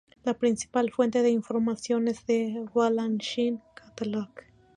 La 0.23 0.33
principal 0.33 0.89
fuente 0.89 1.21
de 1.21 1.29
información 1.29 2.07
es 2.07 2.23
"The 2.25 2.65
Balanchine 2.73 3.61
Catalog. 3.75 4.31